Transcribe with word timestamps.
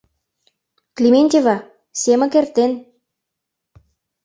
Клементьева, 0.95 1.55
семык 2.01 2.33
эртен. 2.39 2.71